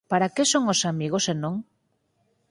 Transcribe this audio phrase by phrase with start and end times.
[0.11, 1.55] ¿Para que son os amigos, se non?